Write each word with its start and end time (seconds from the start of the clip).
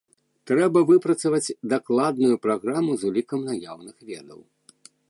Трэба 0.51 0.79
выпрацаваць 0.91 1.55
дакладную 1.75 2.35
праграму 2.47 2.91
з 3.03 3.13
улікам 3.13 3.39
наяўных 3.53 3.95
ведаў. 4.11 4.39